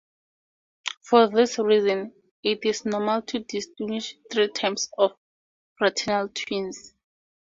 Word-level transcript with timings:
For 1.03 1.27
this 1.27 1.59
reason, 1.59 2.13
it 2.41 2.65
is 2.65 2.85
normal 2.87 3.21
to 3.21 3.37
distinguish 3.37 4.15
three 4.31 4.47
types 4.47 4.89
of 4.97 5.11
fraternal 5.77 6.27
twins. 6.29 6.95